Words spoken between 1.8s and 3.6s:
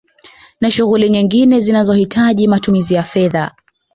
hitaji matumizi fedha